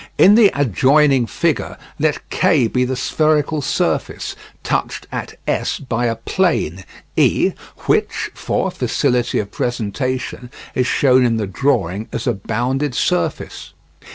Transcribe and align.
In 0.17 0.33
the 0.33 0.49
adjoining 0.59 1.27
figure 1.27 1.77
let 1.99 2.27
K 2.31 2.67
be 2.67 2.85
the 2.85 2.95
spherical 2.95 3.61
surface, 3.61 4.35
touched 4.63 5.05
at 5.11 5.35
S 5.45 5.77
by 5.77 6.07
a 6.07 6.15
plane, 6.15 6.85
E, 7.15 7.51
which, 7.85 8.31
for 8.33 8.71
facility 8.71 9.37
of 9.37 9.51
presentation, 9.51 10.49
is 10.73 10.87
shown 10.87 11.23
in 11.23 11.37
the 11.37 11.45
drawing 11.45 12.09
as 12.11 12.25
a 12.25 12.33
bounded 12.33 12.95
surface. 12.95 13.75